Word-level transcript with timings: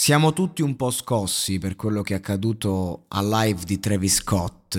Siamo 0.00 0.32
tutti 0.32 0.62
un 0.62 0.76
po' 0.76 0.92
scossi 0.92 1.58
per 1.58 1.74
quello 1.74 2.02
che 2.02 2.14
è 2.14 2.18
accaduto 2.18 3.06
al 3.08 3.28
live 3.28 3.64
di 3.64 3.80
Travis 3.80 4.14
Scott, 4.14 4.78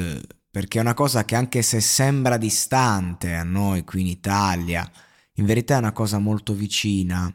perché 0.49 0.77
è 0.77 0.81
una 0.81 0.93
cosa 0.93 1.25
che 1.25 1.35
anche 1.35 1.61
se 1.61 1.81
sembra 1.81 2.37
distante 2.37 3.33
a 3.35 3.43
noi 3.43 3.83
qui 3.83 3.99
in 3.99 4.07
Italia, 4.07 4.89
in 5.33 5.45
verità 5.45 5.75
è 5.75 5.79
una 5.79 5.91
cosa 5.91 6.19
molto 6.19 6.53
vicina. 6.53 7.29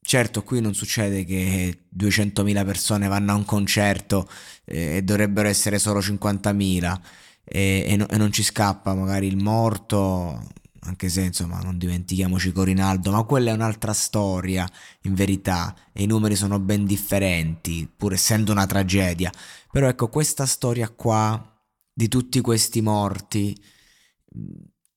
Certo, 0.00 0.42
qui 0.42 0.62
non 0.62 0.72
succede 0.72 1.24
che 1.24 1.80
200.000 1.94 2.64
persone 2.64 3.08
vanno 3.08 3.32
a 3.32 3.36
un 3.36 3.44
concerto 3.44 4.26
eh, 4.64 4.96
e 4.96 5.02
dovrebbero 5.02 5.48
essere 5.48 5.78
solo 5.78 6.00
50.000 6.00 7.00
e, 7.44 7.84
e, 7.86 7.96
no, 7.96 8.08
e 8.08 8.16
non 8.16 8.32
ci 8.32 8.42
scappa 8.42 8.94
magari 8.94 9.26
il 9.26 9.36
morto, 9.36 10.48
anche 10.82 11.08
se 11.08 11.22
insomma 11.22 11.58
non 11.60 11.76
dimentichiamoci 11.76 12.52
Corinaldo, 12.52 13.10
ma 13.10 13.22
quella 13.24 13.50
è 13.50 13.54
un'altra 13.54 13.92
storia 13.92 14.68
in 15.02 15.14
verità 15.14 15.74
e 15.92 16.02
i 16.02 16.06
numeri 16.06 16.36
sono 16.36 16.58
ben 16.58 16.86
differenti, 16.86 17.90
pur 17.94 18.12
essendo 18.12 18.52
una 18.52 18.66
tragedia. 18.66 19.30
Però 19.70 19.88
ecco, 19.88 20.08
questa 20.08 20.46
storia 20.46 20.88
qua 20.88 21.58
di 21.92 22.08
tutti 22.08 22.40
questi 22.40 22.80
morti 22.80 23.54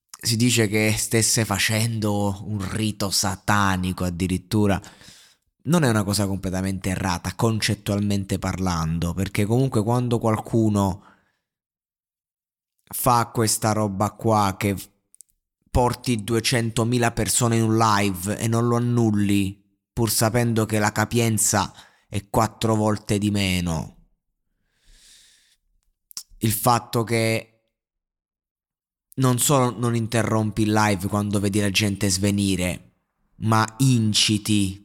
si 0.07 0.37
dice 0.37 0.67
che 0.67 0.93
stesse 0.97 1.43
facendo 1.43 2.43
un 2.45 2.65
rito 2.71 3.09
satanico 3.09 4.05
addirittura. 4.05 4.81
Non 5.65 5.83
è 5.83 5.89
una 5.89 6.03
cosa 6.03 6.27
completamente 6.27 6.89
errata, 6.89 7.35
concettualmente 7.35 8.39
parlando, 8.39 9.13
perché 9.13 9.45
comunque 9.45 9.83
quando 9.83 10.17
qualcuno 10.19 11.03
fa 12.83 13.27
questa 13.27 13.71
roba 13.73 14.11
qua 14.11 14.55
che 14.57 14.75
porti 15.73 16.17
200.000 16.17 17.13
persone 17.13 17.55
in 17.55 17.63
un 17.63 17.77
live 17.77 18.37
e 18.37 18.47
non 18.47 18.67
lo 18.67 18.75
annulli, 18.75 19.59
pur 19.91 20.11
sapendo 20.11 20.67
che 20.67 20.77
la 20.77 20.91
capienza 20.91 21.73
è 22.07 22.29
quattro 22.29 22.75
volte 22.75 23.17
di 23.17 23.31
meno. 23.31 24.09
Il 26.37 26.51
fatto 26.51 27.03
che 27.03 27.71
non 29.15 29.39
solo 29.39 29.75
non 29.75 29.95
interrompi 29.95 30.61
il 30.61 30.73
live 30.73 31.07
quando 31.07 31.39
vedi 31.39 31.59
la 31.59 31.71
gente 31.71 32.07
svenire, 32.07 32.97
ma 33.37 33.65
inciti. 33.79 34.79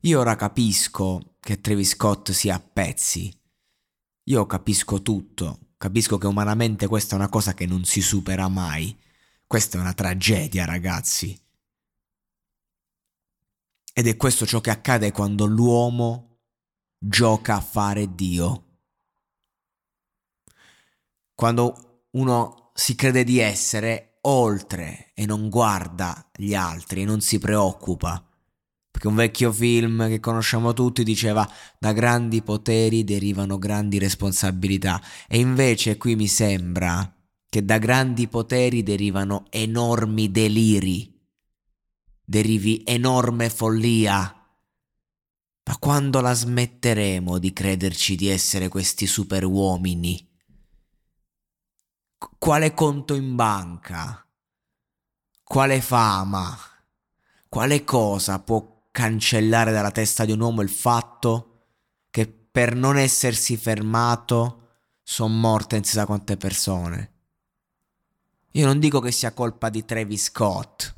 Io 0.00 0.18
ora 0.18 0.34
capisco 0.34 1.36
che 1.38 1.60
Travis 1.60 1.90
Scott 1.90 2.32
sia 2.32 2.56
a 2.56 2.60
pezzi. 2.60 3.32
Io 4.24 4.46
capisco 4.46 5.00
tutto. 5.00 5.60
Capisco 5.76 6.18
che 6.18 6.26
umanamente 6.26 6.88
questa 6.88 7.14
è 7.14 7.18
una 7.18 7.28
cosa 7.28 7.54
che 7.54 7.66
non 7.66 7.84
si 7.84 8.00
supera 8.00 8.48
mai. 8.48 9.02
Questa 9.46 9.78
è 9.78 9.80
una 9.80 9.94
tragedia, 9.94 10.64
ragazzi. 10.64 11.38
Ed 13.92 14.08
è 14.08 14.16
questo 14.16 14.44
ciò 14.44 14.60
che 14.60 14.70
accade 14.70 15.12
quando 15.12 15.44
l'uomo 15.44 16.40
gioca 16.98 17.56
a 17.56 17.60
fare 17.60 18.14
Dio. 18.14 18.64
Quando 21.34 22.06
uno 22.12 22.70
si 22.74 22.94
crede 22.96 23.22
di 23.22 23.38
essere 23.38 24.18
oltre 24.22 25.12
e 25.14 25.26
non 25.26 25.48
guarda 25.48 26.28
gli 26.34 26.54
altri 26.54 27.02
e 27.02 27.04
non 27.04 27.20
si 27.20 27.38
preoccupa. 27.38 28.26
Perché 28.90 29.06
un 29.06 29.14
vecchio 29.14 29.52
film 29.52 30.08
che 30.08 30.20
conosciamo 30.20 30.72
tutti 30.72 31.04
diceva 31.04 31.48
da 31.78 31.92
grandi 31.92 32.42
poteri 32.42 33.04
derivano 33.04 33.58
grandi 33.58 33.98
responsabilità. 33.98 35.00
E 35.28 35.38
invece 35.38 35.96
qui 35.96 36.16
mi 36.16 36.28
sembra 36.28 37.13
che 37.54 37.64
da 37.64 37.78
grandi 37.78 38.26
poteri 38.26 38.82
derivano 38.82 39.46
enormi 39.48 40.28
deliri, 40.32 41.24
derivi 42.24 42.82
enorme 42.84 43.48
follia. 43.48 44.22
Ma 45.62 45.78
quando 45.78 46.20
la 46.20 46.32
smetteremo 46.32 47.38
di 47.38 47.52
crederci 47.52 48.16
di 48.16 48.26
essere 48.26 48.66
questi 48.66 49.06
superuomini? 49.06 50.36
Quale 52.38 52.74
conto 52.74 53.14
in 53.14 53.36
banca? 53.36 54.26
Quale 55.44 55.80
fama? 55.80 56.58
Quale 57.48 57.84
cosa 57.84 58.40
può 58.40 58.88
cancellare 58.90 59.70
dalla 59.70 59.92
testa 59.92 60.24
di 60.24 60.32
un 60.32 60.40
uomo 60.40 60.60
il 60.60 60.70
fatto 60.70 61.66
che 62.10 62.26
per 62.26 62.74
non 62.74 62.96
essersi 62.96 63.56
fermato 63.56 64.78
sono 65.04 65.32
morte 65.32 65.76
non 65.76 65.84
si 65.84 65.92
sa 65.92 66.04
quante 66.04 66.36
persone? 66.36 67.12
Io 68.56 68.66
non 68.66 68.78
dico 68.78 69.00
che 69.00 69.10
sia 69.10 69.32
colpa 69.32 69.68
di 69.68 69.84
Travis 69.84 70.24
Scott. 70.24 70.94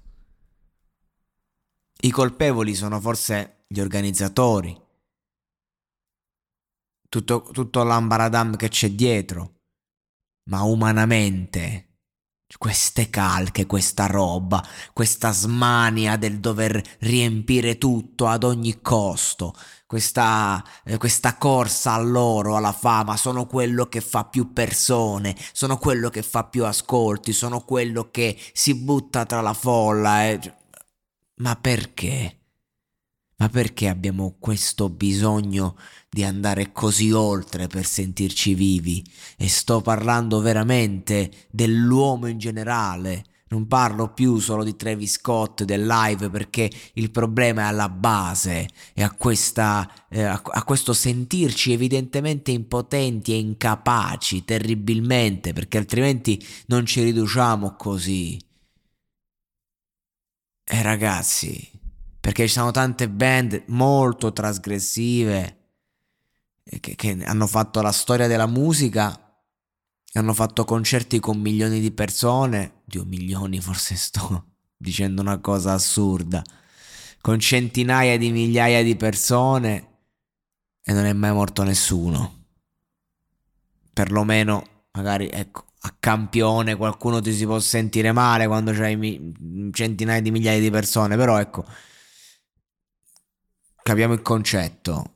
I 2.03 2.11
colpevoli 2.11 2.75
sono 2.75 3.01
forse 3.01 3.65
gli 3.67 3.81
organizzatori. 3.81 4.79
Tutto, 7.09 7.49
tutto 7.53 7.83
l'ambaradam 7.83 8.57
che 8.57 8.69
c'è 8.69 8.91
dietro. 8.91 9.55
Ma 10.51 10.63
umanamente 10.65 11.87
queste 12.59 13.09
calche, 13.09 13.65
questa 13.65 14.07
roba, 14.07 14.63
questa 14.93 15.33
smania 15.33 16.17
del 16.17 16.39
dover 16.41 16.81
riempire 17.01 17.79
tutto 17.79 18.27
ad 18.27 18.45
ogni 18.45 18.81
costo, 18.83 19.55
questa, 19.87 20.63
eh, 20.85 20.99
questa 20.99 21.37
corsa 21.37 21.93
all'oro, 21.93 22.57
alla 22.57 22.73
fama, 22.73 23.17
sono 23.17 23.47
quello 23.47 23.87
che 23.87 24.01
fa 24.01 24.25
più 24.25 24.53
persone, 24.53 25.37
sono 25.53 25.79
quello 25.79 26.11
che 26.11 26.23
fa 26.23 26.45
più 26.45 26.65
ascolti, 26.65 27.33
sono 27.33 27.61
quello 27.61 28.11
che 28.11 28.37
si 28.53 28.75
butta 28.75 29.25
tra 29.25 29.41
la 29.41 29.55
folla. 29.55 30.27
Eh. 30.27 30.55
Ma 31.37 31.55
perché? 31.57 32.41
Ma 33.39 33.49
perché 33.49 33.89
abbiamo 33.89 34.37
questo 34.41 34.89
bisogno 34.89 35.77
di 36.09 36.25
andare 36.25 36.73
così 36.73 37.13
oltre 37.13 37.67
per 37.67 37.85
sentirci 37.85 38.55
vivi? 38.55 39.05
E 39.37 39.49
sto 39.49 39.83
parlando 39.83 40.41
veramente 40.41 41.47
dell'uomo 41.51 42.27
in 42.29 42.39
generale. 42.39 43.25
Non 43.49 43.69
parlo 43.69 44.13
più 44.13 44.39
solo 44.39 44.65
di 44.65 44.75
Travis 44.75 45.13
Scott 45.13 45.63
del 45.63 45.87
live 45.87 46.31
perché 46.31 46.69
il 46.95 47.13
problema 47.13 47.63
è 47.63 47.65
alla 47.67 47.89
base 47.89 48.69
e 48.93 49.05
a, 49.05 49.13
questa, 49.13 49.89
eh, 50.09 50.23
a, 50.23 50.43
a 50.45 50.65
questo 50.65 50.93
sentirci 50.93 51.73
evidentemente 51.73 52.51
impotenti 52.51 53.33
e 53.33 53.39
incapaci 53.39 54.45
terribilmente 54.45 55.53
perché 55.53 55.79
altrimenti 55.79 56.45
non 56.67 56.87
ci 56.87 57.05
riduciamo 57.05 57.77
così. 57.77 58.37
E 60.69 60.83
ragazzi, 60.83 61.71
perché 62.19 62.49
ci 62.49 62.55
sono 62.55 62.73
tante 62.73 63.09
band 63.09 63.63
molto 63.69 64.33
trasgressive 64.33 65.57
che, 66.81 66.97
che 66.97 67.25
hanno 67.25 67.47
fatto 67.47 67.81
la 67.81 67.93
storia 67.93 68.27
della 68.27 68.49
musica 68.49 69.26
hanno 70.13 70.33
fatto 70.33 70.65
concerti 70.65 71.21
con 71.21 71.39
milioni 71.39 71.81
di 71.81 71.91
persone, 71.93 72.83
Dio 72.85 73.05
milioni 73.05 73.61
forse 73.61 73.97
sto 73.97 74.55
dicendo 74.77 75.21
una 75.21 75.39
cosa 75.39 75.73
assurda, 75.73 76.43
con 77.21 77.39
centinaia 77.39 78.17
di 78.19 78.31
migliaia 78.31 78.83
di 78.83 78.97
persone 78.97 79.95
e 80.83 80.93
non 80.93 81.05
è 81.05 81.13
mai 81.13 81.33
morto 81.33 81.63
nessuno. 81.63 82.45
Perlomeno, 83.93 84.85
magari, 84.93 85.29
ecco, 85.29 85.65
a 85.81 85.97
campione 85.99 86.77
qualcuno 86.77 87.21
ti 87.21 87.33
si 87.33 87.45
può 87.45 87.59
sentire 87.59 88.13
male 88.13 88.47
quando 88.47 88.73
c'hai 88.73 88.97
mi- 88.97 89.71
centinaia 89.73 90.21
di 90.21 90.31
migliaia 90.31 90.61
di 90.61 90.71
persone, 90.71 91.17
però 91.17 91.39
ecco, 91.41 91.65
capiamo 93.83 94.13
il 94.15 94.23
concetto. 94.23 95.15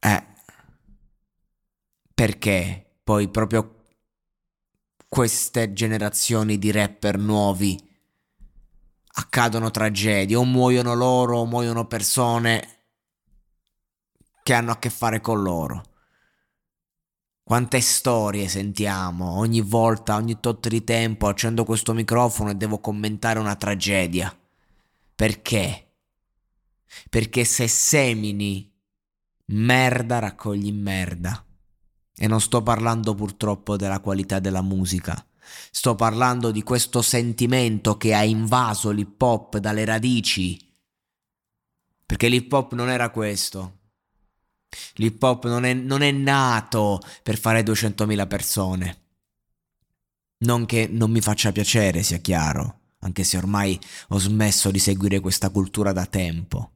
Eh, 0.00 0.24
perché 2.14 2.98
poi 3.02 3.28
proprio 3.28 3.77
queste 5.08 5.72
generazioni 5.72 6.58
di 6.58 6.70
rapper 6.70 7.18
nuovi 7.18 7.82
accadono 9.18 9.70
tragedie, 9.70 10.36
o 10.36 10.44
muoiono 10.44 10.94
loro, 10.94 11.38
o 11.38 11.46
muoiono 11.46 11.86
persone 11.86 12.76
che 14.42 14.52
hanno 14.54 14.70
a 14.70 14.78
che 14.78 14.90
fare 14.90 15.20
con 15.20 15.42
loro. 15.42 15.82
Quante 17.42 17.80
storie 17.80 18.46
sentiamo 18.46 19.38
ogni 19.38 19.62
volta, 19.62 20.16
ogni 20.16 20.38
tot 20.38 20.68
di 20.68 20.84
tempo 20.84 21.26
accendo 21.26 21.64
questo 21.64 21.94
microfono 21.94 22.50
e 22.50 22.54
devo 22.54 22.78
commentare 22.78 23.38
una 23.38 23.56
tragedia. 23.56 24.34
Perché? 25.14 25.94
Perché 27.08 27.44
se 27.44 27.66
semini 27.66 28.70
merda 29.46 30.18
raccogli 30.18 30.72
merda. 30.72 31.47
E 32.18 32.26
non 32.26 32.40
sto 32.40 32.62
parlando 32.62 33.14
purtroppo 33.14 33.76
della 33.76 34.00
qualità 34.00 34.40
della 34.40 34.62
musica. 34.62 35.24
Sto 35.70 35.94
parlando 35.94 36.50
di 36.50 36.62
questo 36.62 37.00
sentimento 37.00 37.96
che 37.96 38.14
ha 38.14 38.24
invaso 38.24 38.90
l'hip 38.90 39.20
hop 39.22 39.58
dalle 39.58 39.84
radici. 39.84 40.58
Perché 42.04 42.28
l'hip 42.28 42.52
hop 42.52 42.74
non 42.74 42.90
era 42.90 43.10
questo. 43.10 43.76
L'hip 44.94 45.22
hop 45.22 45.46
non 45.46 45.64
è, 45.64 45.72
non 45.72 46.02
è 46.02 46.10
nato 46.10 47.00
per 47.22 47.38
fare 47.38 47.62
200.000 47.62 48.26
persone. 48.26 49.02
Non 50.38 50.66
che 50.66 50.88
non 50.90 51.10
mi 51.10 51.20
faccia 51.20 51.52
piacere, 51.52 52.02
sia 52.02 52.18
chiaro, 52.18 52.80
anche 53.00 53.24
se 53.24 53.36
ormai 53.36 53.78
ho 54.08 54.18
smesso 54.18 54.70
di 54.70 54.78
seguire 54.78 55.20
questa 55.20 55.50
cultura 55.50 55.92
da 55.92 56.06
tempo, 56.06 56.72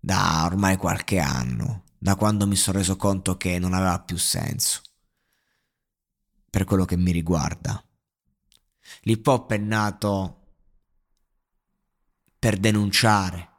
da 0.00 0.44
ormai 0.46 0.76
qualche 0.76 1.18
anno, 1.18 1.84
da 1.98 2.14
quando 2.14 2.46
mi 2.46 2.56
sono 2.56 2.78
reso 2.78 2.96
conto 2.96 3.36
che 3.36 3.58
non 3.58 3.74
aveva 3.74 4.00
più 4.00 4.16
senso. 4.16 4.82
Per 6.48 6.64
quello 6.64 6.84
che 6.84 6.96
mi 6.96 7.10
riguarda. 7.10 7.82
L'hip 9.02 9.26
hop 9.26 9.52
è 9.52 9.58
nato 9.58 10.34
per 12.38 12.56
denunciare, 12.56 13.50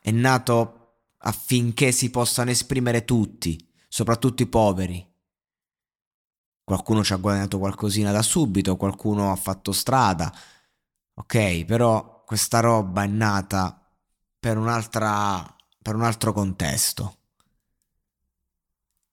è 0.00 0.10
nato 0.10 1.02
affinché 1.18 1.92
si 1.92 2.10
possano 2.10 2.50
esprimere 2.50 3.04
tutti, 3.04 3.70
soprattutto 3.86 4.42
i 4.42 4.46
poveri. 4.46 5.06
Qualcuno 6.64 7.04
ci 7.04 7.12
ha 7.12 7.16
guadagnato 7.16 7.58
qualcosina 7.58 8.10
da 8.10 8.22
subito, 8.22 8.76
qualcuno 8.76 9.30
ha 9.30 9.36
fatto 9.36 9.72
strada. 9.72 10.34
Ok, 11.14 11.64
però 11.64 12.24
questa 12.24 12.60
roba 12.60 13.02
è 13.02 13.06
nata 13.06 13.90
per 14.38 14.56
un'altra 14.56 15.56
per 15.88 15.96
un 15.96 16.02
altro 16.02 16.34
contesto. 16.34 17.16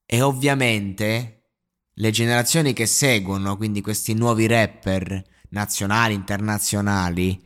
E 0.05 0.21
ovviamente 0.21 1.51
le 1.93 2.11
generazioni 2.11 2.73
che 2.73 2.85
seguono, 2.85 3.55
quindi 3.55 3.79
questi 3.79 4.13
nuovi 4.13 4.45
rapper 4.45 5.23
nazionali, 5.51 6.13
internazionali, 6.13 7.41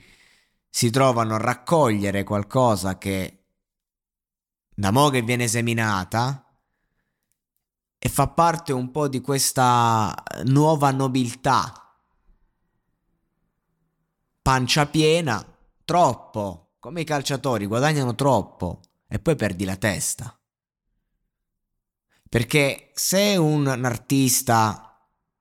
si 0.68 0.90
trovano 0.90 1.36
a 1.36 1.38
raccogliere 1.38 2.24
qualcosa 2.24 2.98
che 2.98 3.44
da 4.74 4.90
mo' 4.90 5.10
che 5.10 5.22
viene 5.22 5.48
seminata 5.48 6.52
e 8.00 8.10
fa 8.10 8.30
parte 8.30 8.74
un 8.74 8.90
po' 8.90 9.08
di 9.08 9.22
questa 9.22 10.24
nuova 10.46 10.90
nobiltà. 10.90 11.96
Pancia 14.42 14.88
piena, 14.88 15.46
troppo, 15.86 16.78
come 16.80 17.02
i 17.02 17.06
calciatori 17.06 17.68
guadagnano 17.68 18.16
troppo 18.16 18.80
e 19.10 19.20
poi 19.20 19.36
perdi 19.36 19.66
la 19.66 19.76
testa. 19.76 20.40
Perché 22.30 22.92
se 22.94 23.36
un 23.38 23.68
artista 23.68 24.96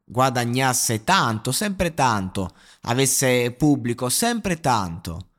guadagnasse 0.04 1.04
tanto, 1.04 1.52
sempre 1.52 1.92
tanto, 1.92 2.56
avesse 2.82 3.52
pubblico 3.52 4.08
sempre 4.08 4.58
tanto, 4.58 5.32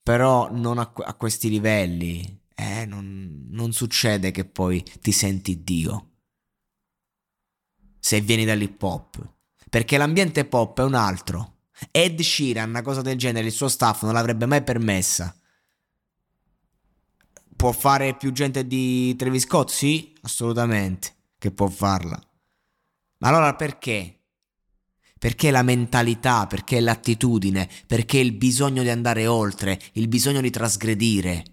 però 0.00 0.48
non 0.52 0.78
a, 0.78 0.92
a 0.94 1.14
questi 1.14 1.50
livelli, 1.50 2.40
eh, 2.54 2.86
non, 2.86 3.46
non 3.50 3.72
succede 3.72 4.30
che 4.30 4.44
poi 4.44 4.82
ti 5.00 5.10
senti 5.10 5.64
Dio. 5.64 6.10
Se 7.98 8.20
vieni 8.20 8.44
dall'hip 8.44 8.80
hop. 8.80 9.34
Perché 9.68 9.98
l'ambiente 9.98 10.44
pop 10.44 10.80
è 10.80 10.84
un 10.84 10.94
altro. 10.94 11.56
Ed 11.90 12.20
Sheeran, 12.20 12.70
una 12.70 12.82
cosa 12.82 13.02
del 13.02 13.18
genere, 13.18 13.48
il 13.48 13.52
suo 13.52 13.68
staff 13.68 14.04
non 14.04 14.14
l'avrebbe 14.14 14.46
mai 14.46 14.62
permessa 14.62 15.37
può 17.58 17.72
fare 17.72 18.14
più 18.14 18.30
gente 18.30 18.68
di 18.68 19.16
Travis 19.16 19.42
Scott? 19.42 19.70
Sì, 19.70 20.14
assolutamente 20.22 21.14
che 21.38 21.50
può 21.50 21.66
farla. 21.66 22.16
Ma 23.18 23.28
allora 23.28 23.56
perché? 23.56 24.20
Perché 25.18 25.50
la 25.50 25.64
mentalità, 25.64 26.46
perché 26.46 26.78
l'attitudine, 26.78 27.68
perché 27.88 28.18
il 28.18 28.30
bisogno 28.30 28.82
di 28.82 28.90
andare 28.90 29.26
oltre, 29.26 29.76
il 29.94 30.06
bisogno 30.06 30.40
di 30.40 30.50
trasgredire. 30.50 31.44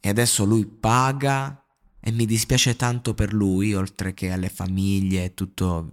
E 0.00 0.08
adesso 0.08 0.44
lui 0.44 0.66
paga 0.66 1.64
e 2.00 2.10
mi 2.10 2.26
dispiace 2.26 2.74
tanto 2.74 3.14
per 3.14 3.32
lui, 3.32 3.74
oltre 3.74 4.12
che 4.12 4.32
alle 4.32 4.48
famiglie 4.48 5.26
e 5.26 5.34
tutto. 5.34 5.90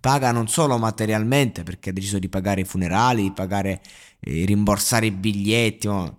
Paga 0.00 0.32
non 0.32 0.48
solo 0.48 0.76
materialmente 0.76 1.62
perché 1.62 1.90
ha 1.90 1.92
deciso 1.92 2.18
di 2.18 2.28
pagare 2.28 2.62
i 2.62 2.64
funerali, 2.64 3.22
di 3.22 3.32
pagare, 3.32 3.80
eh, 4.18 4.44
rimborsare 4.44 5.06
i 5.06 5.12
biglietti, 5.12 5.86
ma 5.86 6.18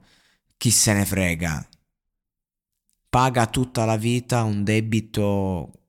chi 0.61 0.69
se 0.69 0.93
ne 0.93 1.07
frega? 1.07 1.67
Paga 3.09 3.47
tutta 3.47 3.83
la 3.83 3.97
vita 3.97 4.43
un 4.43 4.63
debito 4.63 5.87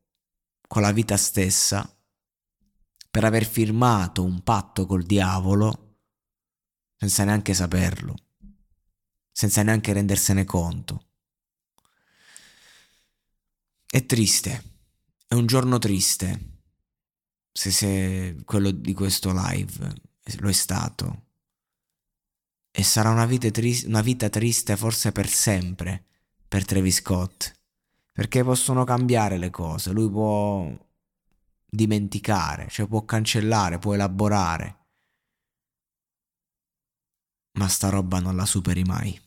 con 0.67 0.81
la 0.81 0.93
vita 0.93 1.19
stessa 1.19 1.95
per 3.11 3.23
aver 3.23 3.45
firmato 3.45 4.25
un 4.25 4.43
patto 4.43 4.87
col 4.87 5.03
diavolo 5.03 5.99
senza 6.97 7.25
neanche 7.25 7.53
saperlo, 7.53 8.15
senza 9.31 9.63
neanche 9.63 9.93
rendersene 9.93 10.47
conto. 10.47 11.09
È 13.85 14.07
triste, 14.07 14.79
è 15.27 15.35
un 15.35 15.45
giorno 15.45 15.77
triste, 15.77 16.61
se, 17.53 17.71
se 17.71 18.43
quello 18.47 18.71
di 18.71 18.95
questo 18.95 19.33
live 19.35 19.95
lo 20.39 20.49
è 20.49 20.55
stato 20.55 21.32
e 22.73 22.83
sarà 22.83 23.11
una 23.11 23.27
vita, 23.27 23.51
tris- 23.51 23.85
una 23.85 24.01
vita 24.01 24.29
triste 24.31 24.77
forse 24.77 25.13
per 25.13 25.29
sempre 25.29 26.07
per 26.49 26.65
Travis 26.65 26.97
Scott, 26.97 27.53
perché 28.11 28.43
possono 28.43 28.85
cambiare 28.85 29.39
le 29.39 29.51
cose, 29.51 29.93
lui 29.93 30.11
può 30.11 30.71
dimenticare, 31.65 32.69
cioè 32.69 32.87
può 32.87 33.05
cancellare, 33.05 33.79
può 33.79 33.95
elaborare, 33.95 34.79
ma 37.53 37.69
sta 37.69 37.89
roba 37.89 38.21
non 38.21 38.37
la 38.37 38.47
superi 38.47 38.83
mai. 38.83 39.19